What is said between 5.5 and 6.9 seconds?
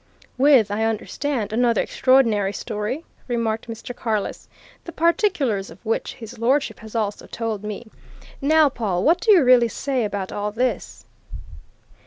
of which His Lordship